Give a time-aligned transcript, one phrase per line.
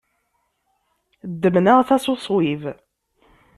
[1.31, 2.61] Ddmen aɣtas uṣwib.